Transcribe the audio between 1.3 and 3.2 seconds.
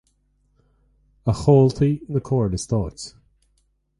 A chomhaltaí na Comhairle Stáit